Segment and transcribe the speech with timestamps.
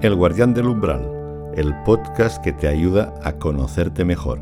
[0.00, 1.02] El Guardián del Umbral,
[1.56, 4.40] el podcast que te ayuda a conocerte mejor.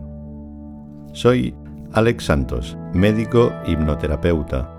[1.14, 1.54] Soy
[1.94, 4.70] Alex Santos, médico hipnoterapeuta.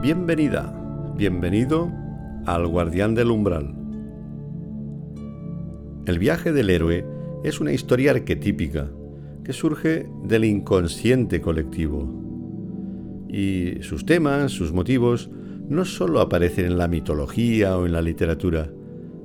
[0.00, 0.72] Bienvenida,
[1.16, 1.90] bienvenido
[2.46, 3.74] al Guardián del Umbral.
[6.06, 7.04] El viaje del héroe
[7.42, 8.88] es una historia arquetípica
[9.44, 12.08] que surge del inconsciente colectivo.
[13.28, 15.30] Y sus temas, sus motivos,
[15.68, 18.70] no solo aparecen en la mitología o en la literatura,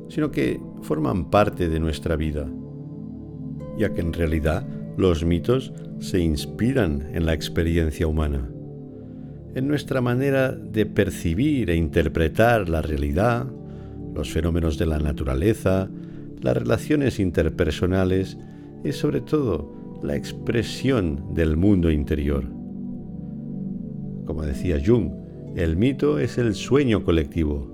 [0.09, 2.47] sino que forman parte de nuestra vida,
[3.77, 4.65] ya que en realidad
[4.97, 8.49] los mitos se inspiran en la experiencia humana,
[9.55, 13.47] en nuestra manera de percibir e interpretar la realidad,
[14.15, 15.89] los fenómenos de la naturaleza,
[16.41, 18.37] las relaciones interpersonales
[18.83, 22.45] y sobre todo la expresión del mundo interior.
[24.25, 25.11] Como decía Jung,
[25.55, 27.73] el mito es el sueño colectivo,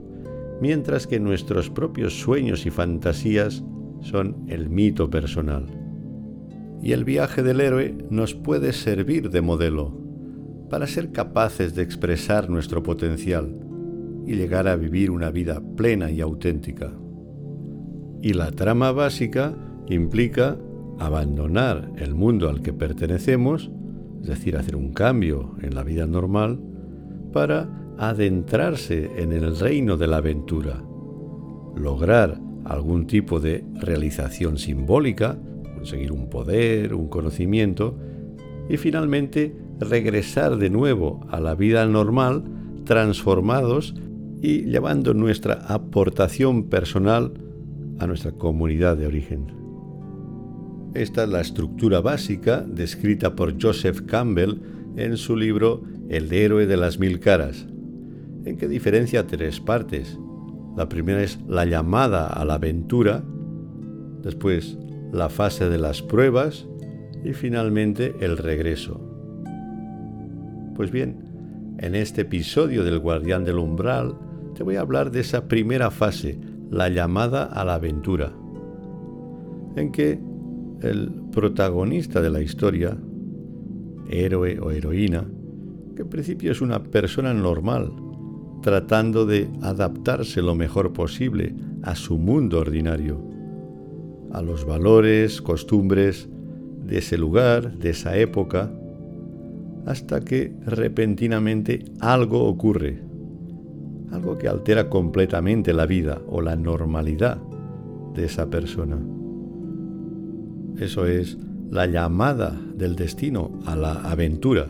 [0.62, 3.64] mientras que nuestros propios sueños y fantasías
[4.02, 5.66] son el mito personal.
[6.82, 9.98] Y el viaje del héroe nos puede servir de modelo
[10.70, 13.56] para ser capaces de expresar nuestro potencial
[14.26, 16.94] y llegar a vivir una vida plena y auténtica.
[18.22, 19.54] Y la trama básica
[19.88, 20.58] implica
[21.06, 23.72] abandonar el mundo al que pertenecemos,
[24.22, 26.60] es decir, hacer un cambio en la vida normal,
[27.32, 30.84] para adentrarse en el reino de la aventura,
[31.76, 35.38] lograr algún tipo de realización simbólica,
[35.76, 37.98] conseguir un poder, un conocimiento,
[38.70, 42.44] y finalmente regresar de nuevo a la vida normal,
[42.86, 43.96] transformados
[44.42, 47.34] y llevando nuestra aportación personal
[48.00, 49.63] a nuestra comunidad de origen.
[50.94, 54.60] Esta es la estructura básica descrita por Joseph Campbell
[54.96, 57.66] en su libro El héroe de las mil caras,
[58.46, 60.20] en que diferencia tres partes.
[60.78, 63.24] La primera es la llamada a la aventura,
[64.22, 64.78] después
[65.12, 66.68] la fase de las pruebas
[67.24, 69.02] y finalmente el regreso.
[70.76, 71.24] Pues bien,
[71.80, 74.16] en este episodio del Guardián del Umbral
[74.54, 76.40] te voy a hablar de esa primera fase,
[76.70, 78.32] la llamada a la aventura,
[79.76, 80.33] en que
[80.84, 82.98] el protagonista de la historia,
[84.10, 85.26] héroe o heroína,
[85.96, 87.92] que en principio es una persona normal,
[88.62, 93.22] tratando de adaptarse lo mejor posible a su mundo ordinario,
[94.32, 96.30] a los valores, costumbres
[96.86, 98.72] de ese lugar, de esa época,
[99.86, 103.02] hasta que repentinamente algo ocurre,
[104.12, 107.38] algo que altera completamente la vida o la normalidad
[108.16, 108.98] de esa persona.
[110.78, 111.38] Eso es
[111.70, 114.68] la llamada del destino a la aventura.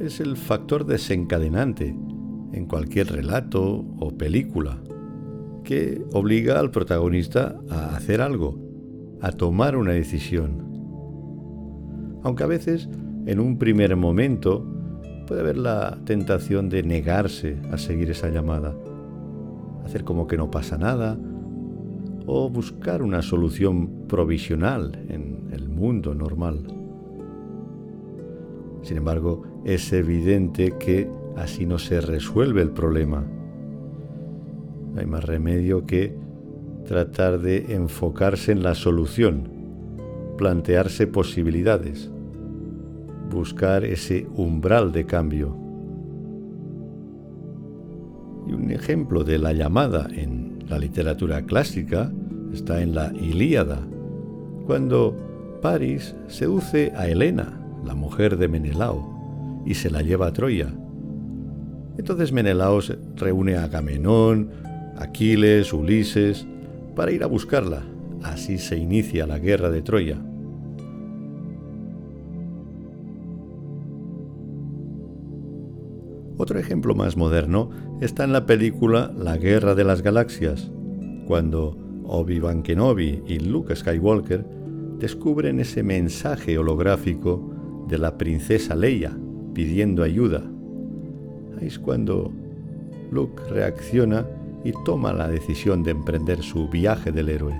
[0.00, 1.96] Es el factor desencadenante
[2.52, 4.78] en cualquier relato o película
[5.64, 8.58] que obliga al protagonista a hacer algo,
[9.20, 10.66] a tomar una decisión.
[12.22, 12.88] Aunque a veces,
[13.26, 14.66] en un primer momento,
[15.26, 18.74] puede haber la tentación de negarse a seguir esa llamada,
[19.84, 21.18] hacer como que no pasa nada,
[22.26, 26.66] o buscar una solución provisional en el mundo normal.
[28.82, 33.24] Sin embargo, es evidente que así no se resuelve el problema.
[34.94, 36.16] No hay más remedio que
[36.86, 39.50] tratar de enfocarse en la solución,
[40.38, 42.10] plantearse posibilidades,
[43.30, 45.54] buscar ese umbral de cambio.
[48.46, 52.10] Y un ejemplo de la llamada en la literatura clásica
[52.52, 53.86] está en la Ilíada,
[54.68, 55.16] cuando
[55.62, 60.68] Paris seduce a Helena, la mujer de Menelao, y se la lleva a Troya.
[61.96, 62.78] Entonces Menelao
[63.16, 64.50] reúne a Agamenón,
[64.98, 66.46] Aquiles, Ulises,
[66.94, 67.82] para ir a buscarla.
[68.22, 70.18] Así se inicia la guerra de Troya.
[76.36, 77.70] Otro ejemplo más moderno
[78.02, 80.70] está en la película La Guerra de las Galaxias,
[81.26, 84.57] cuando Obi-Wan Kenobi y Luke Skywalker
[84.98, 89.16] descubren ese mensaje holográfico de la princesa Leia
[89.54, 90.42] pidiendo ayuda.
[91.60, 92.32] Ahí es cuando
[93.10, 94.26] Luke reacciona
[94.64, 97.54] y toma la decisión de emprender su viaje del héroe.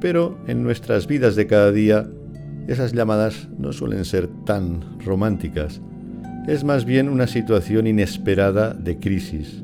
[0.00, 2.08] Pero en nuestras vidas de cada día
[2.68, 5.80] esas llamadas no suelen ser tan románticas.
[6.46, 9.62] Es más bien una situación inesperada de crisis.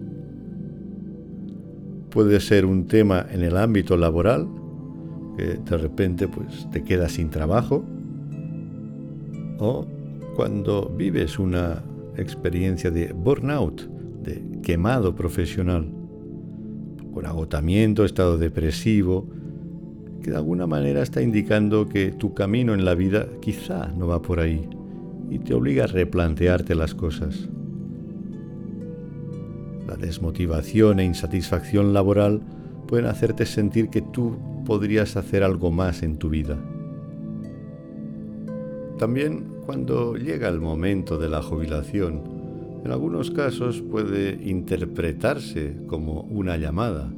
[2.17, 4.49] Puede ser un tema en el ámbito laboral,
[5.37, 7.85] que de repente pues te quedas sin trabajo
[9.59, 9.87] o
[10.35, 11.83] cuando vives una
[12.17, 13.83] experiencia de burnout,
[14.23, 15.93] de quemado profesional,
[17.13, 19.29] con agotamiento, estado depresivo,
[20.23, 24.23] que de alguna manera está indicando que tu camino en la vida quizá no va
[24.23, 24.67] por ahí
[25.29, 27.51] y te obliga a replantearte las cosas.
[29.87, 32.43] La desmotivación e insatisfacción laboral
[32.87, 36.59] pueden hacerte sentir que tú podrías hacer algo más en tu vida.
[38.99, 42.23] También cuando llega el momento de la jubilación,
[42.85, 47.13] en algunos casos puede interpretarse como una llamada.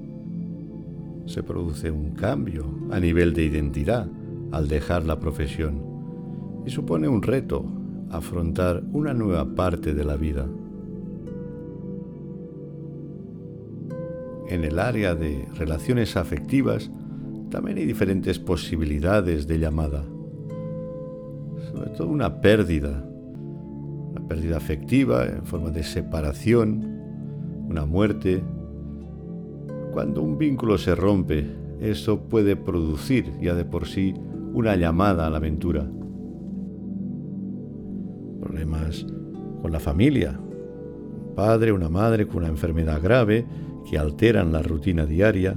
[1.26, 4.08] Se produce un cambio a nivel de identidad
[4.50, 5.82] al dejar la profesión
[6.66, 7.64] y supone un reto
[8.10, 10.46] afrontar una nueva parte de la vida.
[14.48, 16.90] En el área de relaciones afectivas
[17.50, 20.04] también hay diferentes posibilidades de llamada
[21.72, 23.04] sobre todo una pérdida,
[24.10, 26.84] una pérdida afectiva en forma de separación,
[27.68, 28.42] una muerte.
[29.92, 31.46] Cuando un vínculo se rompe,
[31.80, 34.14] eso puede producir ya de por sí
[34.52, 35.86] una llamada a la aventura.
[38.40, 39.06] Problemas
[39.62, 43.46] con la familia, un padre, una madre con una enfermedad grave
[43.88, 45.56] que alteran la rutina diaria.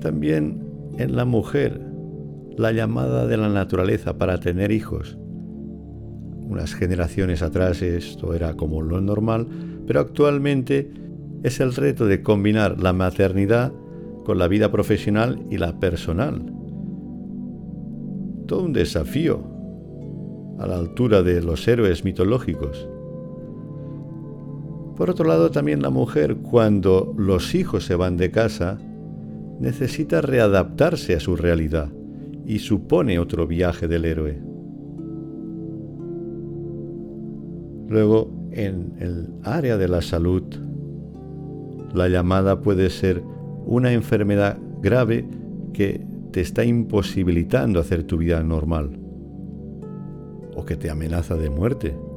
[0.00, 0.62] También
[0.98, 1.80] en la mujer
[2.56, 5.16] la llamada de la naturaleza para tener hijos.
[6.48, 9.46] Unas generaciones atrás esto era como lo normal,
[9.86, 10.90] pero actualmente
[11.42, 13.72] es el reto de combinar la maternidad
[14.24, 16.52] con la vida profesional y la personal.
[18.46, 19.42] Todo un desafío
[20.58, 22.88] a la altura de los héroes mitológicos.
[24.98, 28.78] Por otro lado, también la mujer, cuando los hijos se van de casa,
[29.60, 31.88] necesita readaptarse a su realidad
[32.44, 34.42] y supone otro viaje del héroe.
[37.88, 40.42] Luego, en el área de la salud,
[41.94, 43.22] la llamada puede ser
[43.66, 45.28] una enfermedad grave
[45.74, 48.98] que te está imposibilitando hacer tu vida normal
[50.56, 52.07] o que te amenaza de muerte.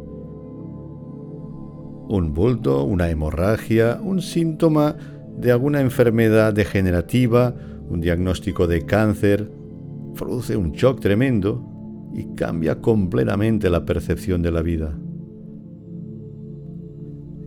[2.11, 4.97] Un bulto, una hemorragia, un síntoma
[5.39, 7.55] de alguna enfermedad degenerativa,
[7.89, 9.49] un diagnóstico de cáncer,
[10.13, 11.65] produce un shock tremendo
[12.13, 14.99] y cambia completamente la percepción de la vida.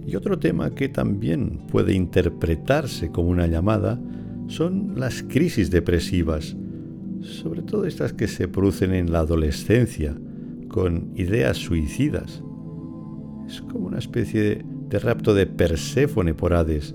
[0.06, 4.00] Y otro tema que también puede interpretarse como una llamada
[4.46, 6.56] son las crisis depresivas,
[7.20, 10.16] sobre todo estas que se producen en la adolescencia,
[10.68, 12.42] con ideas suicidas.
[13.46, 16.94] Es como una especie de, rapto de Perséfone por Hades,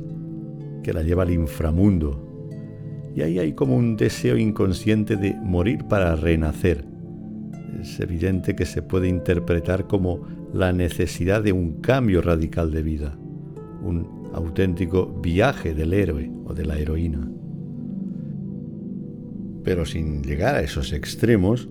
[0.84, 2.30] que la lleva al inframundo
[3.16, 6.86] y ahí hay como un deseo inconsciente de morir para renacer.
[7.82, 10.22] Es evidente que se puede interpretar como
[10.54, 13.18] la necesidad de un cambio radical de vida,
[13.84, 17.30] un auténtico viaje del héroe o de la heroína.
[19.64, 21.68] Pero sin llegar a esos extremos,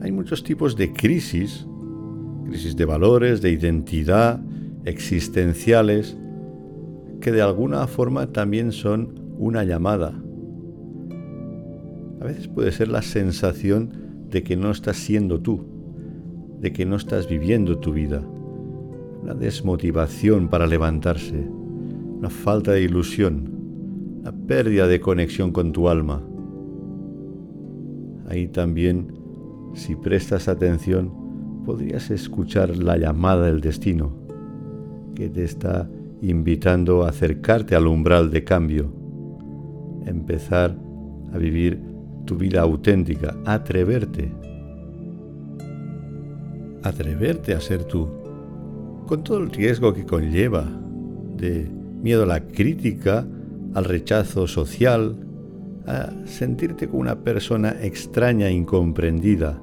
[0.00, 1.66] hay muchos tipos de crisis,
[2.44, 4.40] crisis de valores, de identidad,
[4.84, 6.16] existenciales,
[7.20, 10.12] que de alguna forma también son una llamada.
[12.20, 13.90] A veces puede ser la sensación
[14.30, 15.64] de que no estás siendo tú,
[16.60, 18.22] de que no estás viviendo tu vida,
[19.22, 21.46] una desmotivación para levantarse,
[22.18, 26.22] una falta de ilusión, la pérdida de conexión con tu alma.
[28.28, 29.12] Ahí también,
[29.74, 31.23] si prestas atención,
[31.64, 34.12] podrías escuchar la llamada del destino,
[35.14, 35.88] que te está
[36.22, 39.04] invitando a acercarte al umbral de cambio
[40.06, 40.76] empezar
[41.32, 41.80] a vivir
[42.24, 44.30] tu vida auténtica, atreverte.
[46.82, 48.08] Atreverte a ser tú,
[49.06, 50.64] con todo el riesgo que conlleva
[51.36, 51.68] de
[52.02, 53.26] miedo a la crítica,
[53.74, 55.16] al rechazo social,
[55.86, 59.60] a sentirte como una persona extraña incomprendida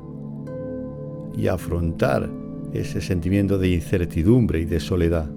[1.37, 2.29] y afrontar
[2.73, 5.29] ese sentimiento de incertidumbre y de soledad.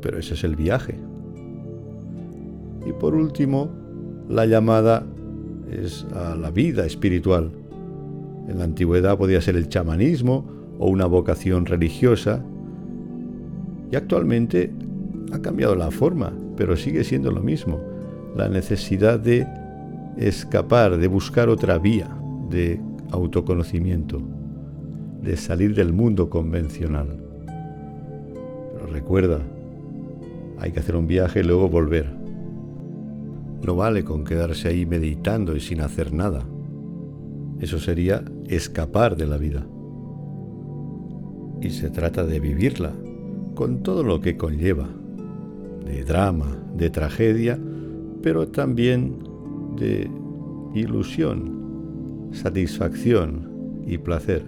[0.00, 0.94] Pero ese es el viaje.
[2.86, 3.70] Y por último,
[4.28, 5.04] la llamada
[5.70, 7.50] es a la vida espiritual.
[8.48, 10.44] En la antigüedad podía ser el chamanismo
[10.78, 12.42] o una vocación religiosa.
[13.90, 14.72] Y actualmente
[15.32, 17.80] ha cambiado la forma, pero sigue siendo lo mismo.
[18.36, 19.46] La necesidad de
[20.16, 22.08] escapar, de buscar otra vía
[22.50, 24.20] de autoconocimiento,
[25.22, 27.18] de salir del mundo convencional.
[28.74, 29.40] Pero recuerda,
[30.58, 32.16] hay que hacer un viaje y luego volver.
[33.64, 36.44] no vale con quedarse ahí meditando y sin hacer nada.
[37.60, 39.66] Eso sería escapar de la vida.
[41.60, 42.92] Y se trata de vivirla,
[43.54, 44.88] con todo lo que conlleva,
[45.84, 47.58] de drama, de tragedia,
[48.22, 49.18] pero también
[49.76, 50.08] de
[50.74, 51.57] ilusión,
[52.32, 54.44] satisfacción y placer.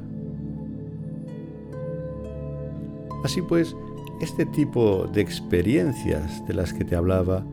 [3.24, 3.76] Así pues,
[4.20, 7.44] este tipo de experiencias de las que te hablaba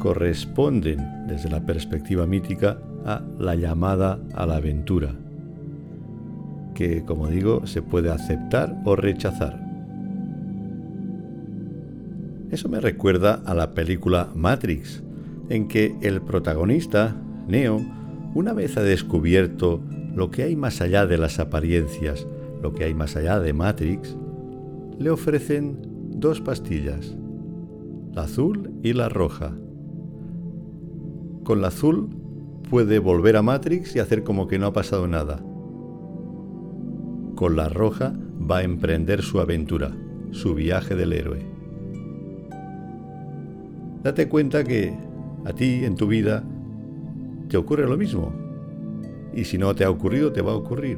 [0.00, 5.14] corresponden desde la perspectiva mítica a la llamada a la aventura,
[6.74, 9.60] que como digo se puede aceptar o rechazar.
[12.50, 15.02] Eso me recuerda a la película Matrix,
[15.48, 17.16] en que el protagonista,
[17.48, 17.80] Neo,
[18.34, 19.80] una vez ha descubierto
[20.14, 22.26] lo que hay más allá de las apariencias,
[22.62, 24.16] lo que hay más allá de Matrix,
[24.98, 25.78] le ofrecen
[26.10, 27.16] dos pastillas,
[28.12, 29.52] la azul y la roja.
[31.44, 32.10] Con la azul
[32.70, 35.42] puede volver a Matrix y hacer como que no ha pasado nada.
[37.34, 39.96] Con la roja va a emprender su aventura,
[40.30, 41.44] su viaje del héroe.
[44.02, 44.96] Date cuenta que
[45.44, 46.44] a ti en tu vida
[47.52, 48.32] te ocurre lo mismo.
[49.34, 50.96] Y si no te ha ocurrido, te va a ocurrir.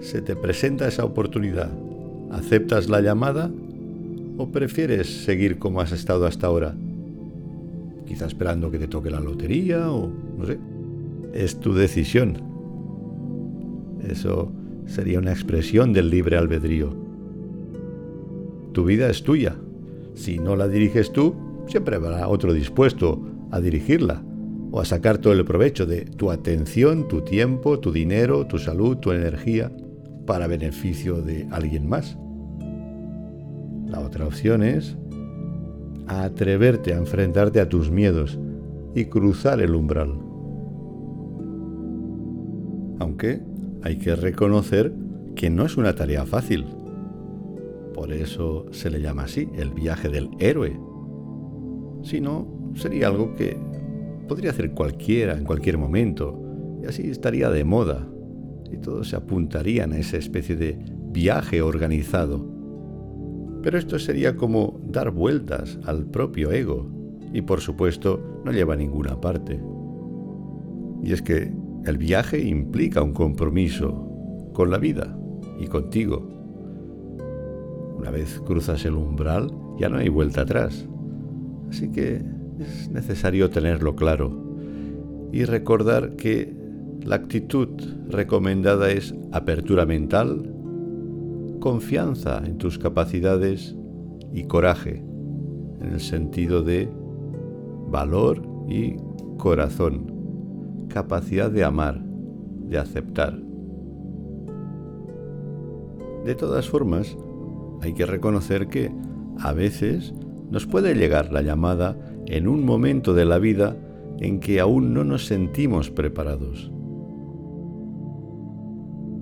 [0.00, 1.70] Se te presenta esa oportunidad.
[2.32, 3.48] ¿Aceptas la llamada
[4.36, 6.74] o prefieres seguir como has estado hasta ahora?
[8.04, 10.58] Quizá esperando que te toque la lotería o no sé.
[11.32, 12.42] Es tu decisión.
[14.08, 14.50] Eso
[14.86, 16.96] sería una expresión del libre albedrío.
[18.72, 19.54] Tu vida es tuya.
[20.14, 21.36] Si no la diriges tú,
[21.68, 24.24] siempre habrá otro dispuesto a dirigirla
[24.72, 28.96] o a sacar todo el provecho de tu atención, tu tiempo, tu dinero, tu salud,
[28.96, 29.70] tu energía
[30.26, 32.16] para beneficio de alguien más.
[33.86, 34.96] La otra opción es
[36.06, 38.38] atreverte a enfrentarte a tus miedos
[38.94, 40.14] y cruzar el umbral.
[42.98, 43.42] Aunque
[43.82, 44.94] hay que reconocer
[45.34, 46.64] que no es una tarea fácil.
[47.92, 50.80] Por eso se le llama así, el viaje del héroe.
[52.02, 53.56] Si no, sería algo que
[54.28, 56.40] podría hacer cualquiera en cualquier momento,
[56.82, 58.06] y así estaría de moda,
[58.70, 60.78] y todos se apuntarían a esa especie de
[61.12, 62.52] viaje organizado
[63.62, 66.86] pero esto sería como dar vueltas al propio ego
[67.32, 69.60] y por supuesto no lleva a ninguna parte.
[71.02, 71.52] Y es que
[71.84, 75.16] el viaje implica un compromiso con la vida
[75.58, 76.28] y contigo.
[77.96, 80.86] Una vez cruzas el umbral ya no hay vuelta atrás.
[81.70, 82.22] Así que
[82.62, 84.30] es necesario tenerlo claro
[85.32, 86.54] y recordar que
[87.04, 87.68] la actitud
[88.08, 90.54] recomendada es apertura mental,
[91.60, 93.76] confianza en tus capacidades
[94.32, 95.02] y coraje,
[95.80, 96.88] en el sentido de
[97.88, 98.96] valor y
[99.38, 102.02] corazón, capacidad de amar,
[102.68, 103.38] de aceptar.
[106.24, 107.16] De todas formas,
[107.80, 108.92] hay que reconocer que
[109.40, 110.14] a veces
[110.50, 111.96] nos puede llegar la llamada
[112.32, 113.76] en un momento de la vida
[114.18, 116.72] en que aún no nos sentimos preparados.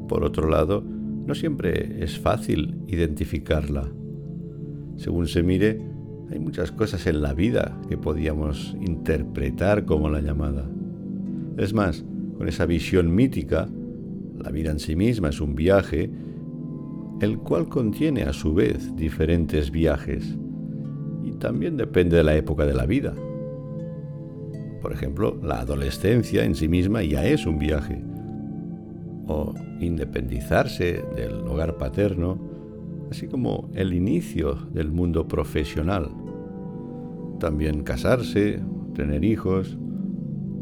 [0.08, 0.84] Por otro lado,
[1.26, 3.90] no siempre es fácil identificarla.
[4.96, 5.80] Según se mire,
[6.30, 10.70] hay muchas cosas en la vida que podíamos interpretar como la llamada.
[11.58, 12.04] Es más,
[12.38, 13.68] con esa visión mítica,
[14.38, 16.12] la vida en sí misma es un viaje,
[17.20, 20.38] el cual contiene a su vez diferentes viajes
[21.22, 23.14] y también depende de la época de la vida.
[24.80, 28.02] Por ejemplo, la adolescencia en sí misma ya es un viaje,
[29.26, 32.38] o independizarse del hogar paterno,
[33.10, 36.10] así como el inicio del mundo profesional.
[37.38, 38.60] También casarse,
[38.94, 39.78] tener hijos,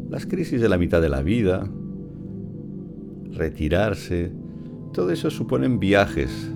[0.09, 1.69] las crisis de la mitad de la vida,
[3.31, 4.31] retirarse,
[4.93, 6.51] todo eso suponen viajes.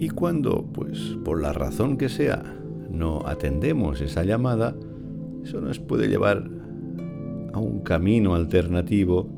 [0.00, 2.42] Y cuando, pues, por la razón que sea,
[2.90, 4.74] no atendemos esa llamada,
[5.44, 6.48] eso nos puede llevar
[7.52, 9.28] a un camino alternativo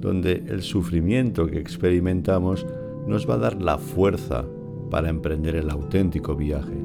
[0.00, 2.64] donde el sufrimiento que experimentamos
[3.08, 4.44] nos va a dar la fuerza
[4.92, 6.78] para emprender el auténtico viaje.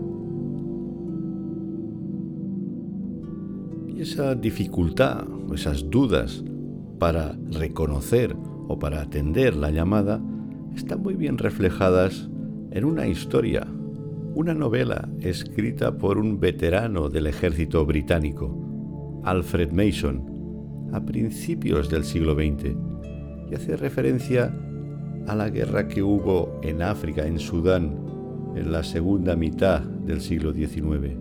[3.87, 6.43] Y esa dificultad esas dudas
[6.97, 8.35] para reconocer
[8.67, 10.19] o para atender la llamada
[10.75, 12.31] están muy bien reflejadas
[12.73, 13.67] en una historia,
[14.33, 22.33] una novela escrita por un veterano del ejército británico, Alfred Mason, a principios del siglo
[22.33, 22.75] XX
[23.51, 24.51] y hace referencia
[25.27, 27.95] a la guerra que hubo en África, en Sudán,
[28.55, 31.15] en la segunda mitad del siglo XIX.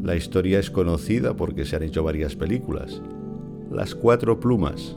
[0.00, 3.02] La historia es conocida porque se han hecho varias películas.
[3.72, 4.96] Las cuatro plumas,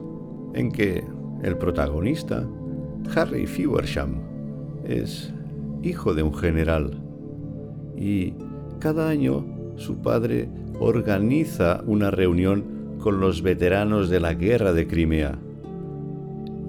[0.53, 1.03] en que
[1.41, 2.47] el protagonista,
[3.15, 4.21] Harry Feversham,
[4.85, 5.33] es
[5.83, 6.99] hijo de un general
[7.99, 8.33] y
[8.79, 9.45] cada año
[9.75, 15.37] su padre organiza una reunión con los veteranos de la guerra de Crimea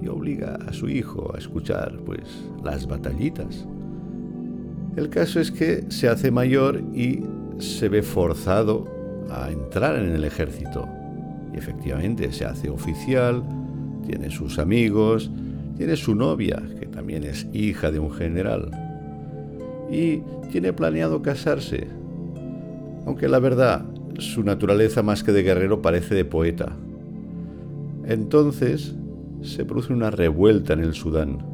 [0.01, 2.21] y obliga a su hijo a escuchar pues
[2.63, 3.67] las batallitas.
[4.97, 7.21] El caso es que se hace mayor y
[7.59, 8.85] se ve forzado
[9.29, 10.87] a entrar en el ejército.
[11.53, 13.43] Y efectivamente se hace oficial,
[14.05, 15.31] tiene sus amigos,
[15.77, 18.90] tiene su novia, que también es hija de un general.
[19.91, 21.87] Y tiene planeado casarse.
[23.05, 23.85] Aunque la verdad,
[24.19, 26.75] su naturaleza más que de guerrero parece de poeta.
[28.05, 28.95] Entonces
[29.41, 31.45] se produce una revuelta en el Sudán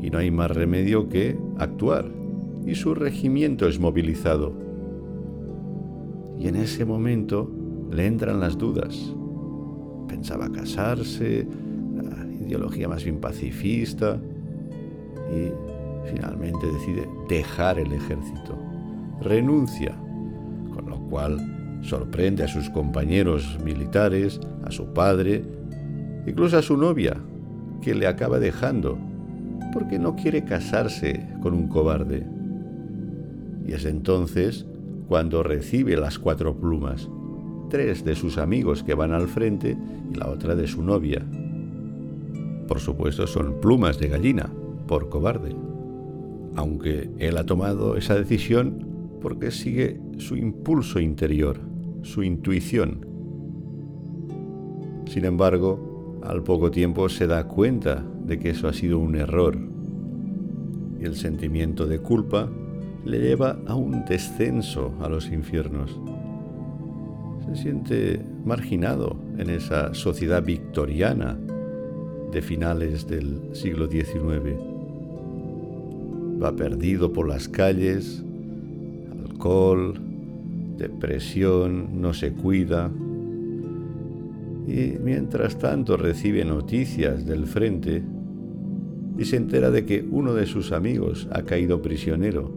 [0.00, 2.10] y no hay más remedio que actuar
[2.66, 4.52] y su regimiento es movilizado.
[6.38, 7.50] Y en ese momento
[7.90, 9.14] le entran las dudas.
[10.08, 11.46] Pensaba casarse,
[12.52, 14.20] ideología más bien pacifista
[15.32, 15.71] y
[16.10, 18.56] finalmente decide dejar el ejército.
[19.20, 19.94] Renuncia,
[20.74, 25.44] con lo cual sorprende a sus compañeros militares, a su padre,
[26.26, 27.16] incluso a su novia,
[27.80, 28.98] que le acaba dejando,
[29.72, 32.24] porque no quiere casarse con un cobarde.
[33.66, 34.66] Y es entonces
[35.08, 37.08] cuando recibe las cuatro plumas,
[37.68, 39.76] tres de sus amigos que van al frente
[40.10, 41.24] y la otra de su novia.
[42.68, 44.50] Por supuesto son plumas de gallina,
[44.86, 45.54] por cobarde,
[46.56, 48.86] aunque él ha tomado esa decisión
[49.20, 51.60] porque sigue su impulso interior,
[52.02, 53.06] su intuición.
[55.06, 59.58] Sin embargo, al poco tiempo se da cuenta de que eso ha sido un error
[61.00, 62.48] y el sentimiento de culpa
[63.04, 65.98] le lleva a un descenso a los infiernos.
[67.46, 71.38] Se siente marginado en esa sociedad victoriana
[72.30, 74.71] de finales del siglo XIX.
[76.42, 78.24] Va perdido por las calles,
[79.28, 79.94] alcohol,
[80.76, 82.90] depresión, no se cuida.
[84.66, 88.02] Y mientras tanto recibe noticias del frente
[89.16, 92.50] y se entera de que uno de sus amigos ha caído prisionero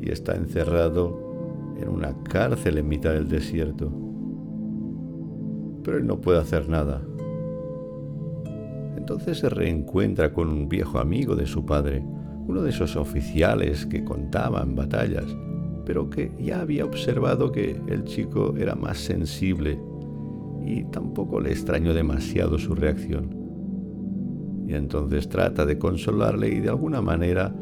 [0.00, 3.90] y está encerrado en una cárcel en mitad del desierto.
[5.82, 7.02] Pero él no puede hacer nada.
[8.96, 12.04] Entonces se reencuentra con un viejo amigo de su padre,
[12.46, 15.26] uno de esos oficiales que contaban batallas,
[15.84, 19.78] pero que ya había observado que el chico era más sensible
[20.64, 23.42] y tampoco le extrañó demasiado su reacción.
[24.66, 27.54] Y entonces trata de consolarle y de alguna manera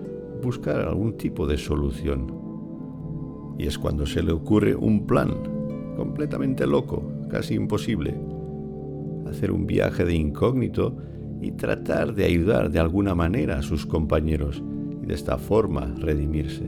[0.42, 2.32] buscar algún tipo de solución.
[3.58, 5.30] Y es cuando se le ocurre un plan
[5.96, 8.14] completamente loco, casi imposible.
[9.28, 10.96] Hacer un viaje de incógnito
[11.40, 14.62] y tratar de ayudar de alguna manera a sus compañeros
[15.03, 16.64] y de esta forma redimirse.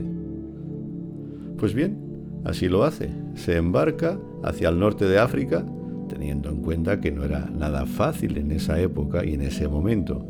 [1.57, 1.97] Pues bien,
[2.43, 3.09] así lo hace.
[3.35, 5.65] Se embarca hacia el norte de África,
[6.09, 10.25] teniendo en cuenta que no era nada fácil en esa época y en ese momento.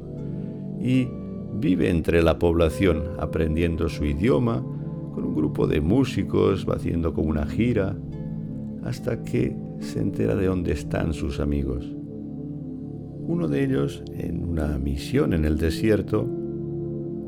[0.79, 1.07] Y
[1.55, 4.63] Vive entre la población aprendiendo su idioma,
[5.13, 7.95] con un grupo de músicos, va haciendo como una gira,
[8.83, 11.89] hasta que se entera de dónde están sus amigos.
[13.25, 16.27] Uno de ellos, en una misión en el desierto,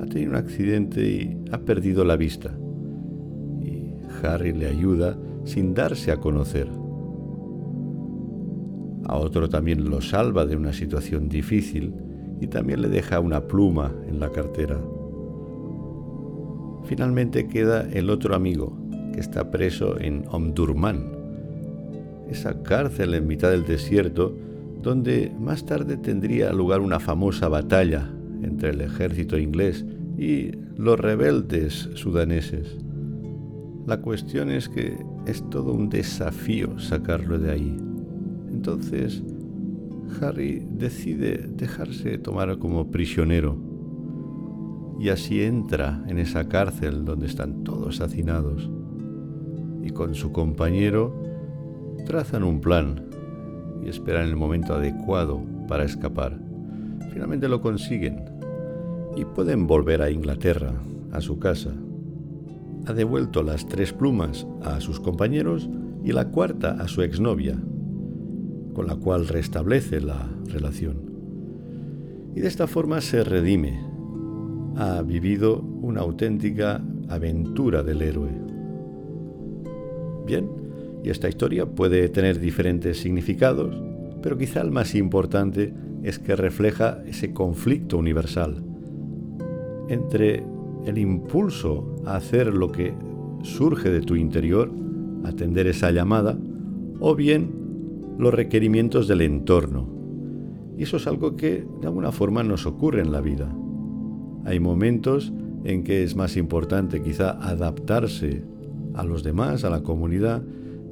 [0.01, 2.53] ha tenido un accidente y ha perdido la vista.
[3.61, 6.67] Y Harry le ayuda sin darse a conocer.
[9.07, 11.93] A otro también lo salva de una situación difícil
[12.41, 14.77] y también le deja una pluma en la cartera.
[16.83, 18.77] Finalmente queda el otro amigo,
[19.13, 21.11] que está preso en Omdurman,
[22.29, 24.35] esa cárcel en mitad del desierto
[24.85, 28.07] donde más tarde tendría lugar una famosa batalla
[28.43, 29.83] entre el ejército inglés
[30.15, 32.77] y los rebeldes sudaneses.
[33.87, 34.95] La cuestión es que
[35.25, 37.75] es todo un desafío sacarlo de ahí.
[38.51, 39.23] Entonces,
[40.21, 43.57] Harry decide dejarse tomar como prisionero
[44.99, 48.69] y así entra en esa cárcel donde están todos hacinados
[49.81, 51.23] y con su compañero
[52.05, 53.14] trazan un plan
[53.85, 56.37] y esperan el momento adecuado para escapar.
[57.13, 58.25] Finalmente lo consiguen
[59.15, 60.73] y pueden volver a Inglaterra,
[61.11, 61.71] a su casa.
[62.87, 65.69] Ha devuelto las tres plumas a sus compañeros
[66.03, 67.57] y la cuarta a su exnovia,
[68.73, 71.15] con la cual restablece la relación.
[72.35, 73.81] Y de esta forma se redime.
[74.75, 78.29] Ha vivido una auténtica aventura del héroe.
[80.25, 80.49] Bien,
[81.05, 83.79] Y esta historia puede tener diferentes significados,
[84.23, 88.63] pero quizá el más importante es que refleja ese conflicto universal
[89.87, 90.43] entre
[90.87, 92.95] el impulso a hacer lo que
[93.43, 94.71] surge de tu interior,
[95.23, 96.39] atender esa llamada,
[96.99, 97.51] o bien
[98.17, 99.87] los requerimientos del entorno.
[100.75, 103.55] Y eso es algo que de alguna forma nos ocurre en la vida.
[104.43, 105.31] Hay momentos
[105.65, 108.41] en que es más importante quizá adaptarse
[108.95, 110.41] a los demás, a la comunidad,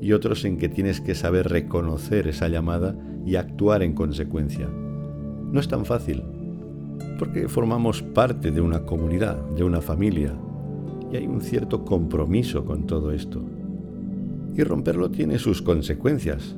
[0.04, 2.94] y otros en que tienes que saber reconocer esa llamada
[3.26, 4.68] y actuar en consecuencia.
[4.68, 6.22] No es tan fácil,
[7.18, 10.34] porque formamos parte de una comunidad, de una familia,
[11.10, 13.42] y hay un cierto compromiso con todo esto.
[14.54, 16.54] Y romperlo tiene sus consecuencias.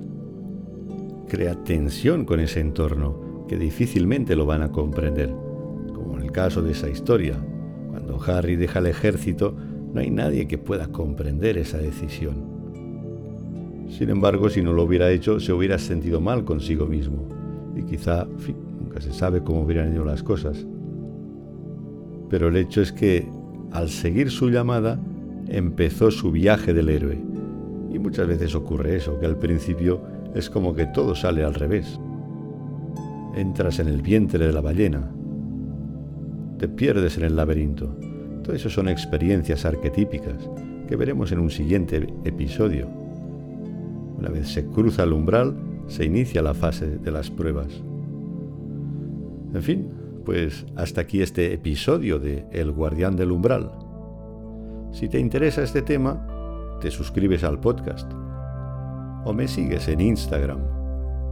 [1.30, 5.30] Crea tensión con ese entorno que difícilmente lo van a comprender,
[5.94, 7.38] como en el caso de esa historia.
[7.92, 9.56] Cuando Harry deja el ejército,
[9.94, 12.55] no hay nadie que pueda comprender esa decisión.
[13.90, 17.28] Sin embargo, si no lo hubiera hecho, se hubiera sentido mal consigo mismo.
[17.76, 18.28] Y quizá,
[18.80, 20.66] nunca se sabe cómo hubieran ido las cosas.
[22.30, 23.28] Pero el hecho es que,
[23.72, 25.00] al seguir su llamada,
[25.48, 27.22] empezó su viaje del héroe.
[27.94, 30.02] Y muchas veces ocurre eso, que al principio
[30.34, 32.00] es como que todo sale al revés.
[33.36, 35.12] Entras en el vientre de la ballena,
[36.58, 37.96] te pierdes en el laberinto.
[38.44, 40.50] Todo eso son experiencias arquetípicas
[40.88, 43.05] que veremos en un siguiente episodio.
[44.18, 45.56] Una vez se cruza el umbral,
[45.88, 47.84] se inicia la fase de las pruebas.
[49.54, 49.90] En fin,
[50.26, 53.72] pues hasta aquí este episodio de El guardián del umbral.
[54.92, 58.12] Si te interesa este tema, te suscribes al podcast
[59.26, 60.60] o me sigues en Instagram,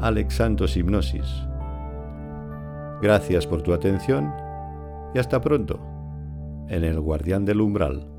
[0.02, 0.41] Alex
[0.76, 1.28] Hipnosis.
[3.02, 4.34] Gracias por tu atención
[5.13, 5.80] y hasta pronto
[6.69, 8.12] en El guardián del umbral.